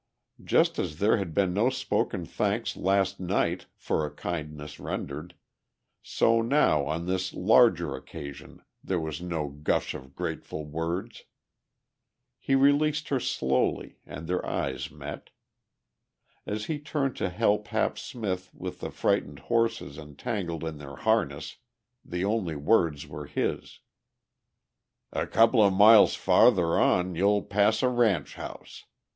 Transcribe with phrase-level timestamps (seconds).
[0.43, 5.35] Just as there had been no spoken thanks last night for a kindness rendered,
[6.01, 11.25] so now on this larger occasion there was no gush of grateful words.
[12.39, 15.29] He released her slowly and their eyes met.
[16.47, 21.57] As he turned to help Hap Smith with the frightened horses entangled in their harness,
[22.03, 23.81] the only words were his:
[25.13, 28.85] "A couple of miles farther on you'll pass a ranch house.